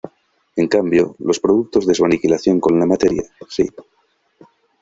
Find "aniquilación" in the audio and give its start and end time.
2.03-2.59